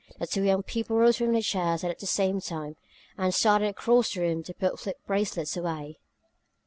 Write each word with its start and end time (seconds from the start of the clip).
The 0.17 0.25
two 0.25 0.41
young 0.41 0.63
people 0.63 0.97
rose 0.97 1.17
from 1.17 1.31
the 1.31 1.43
chairs 1.43 1.83
at 1.83 1.99
the 1.99 2.07
same 2.07 2.41
time 2.41 2.75
and 3.19 3.31
started 3.35 3.67
across 3.67 4.15
the 4.15 4.21
room 4.21 4.41
to 4.45 4.53
put 4.55 4.79
flip 4.79 4.97
bracelets 5.05 5.55
away. 5.55 5.99